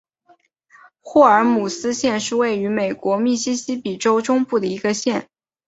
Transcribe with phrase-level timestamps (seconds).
[1.01, 5.29] 霍尔姆斯县是位于美国密西西比州中部的一个县。